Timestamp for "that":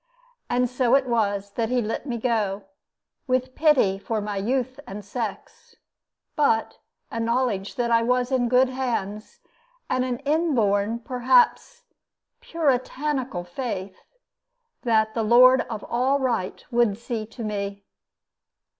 1.51-1.69, 7.75-7.91, 14.81-15.13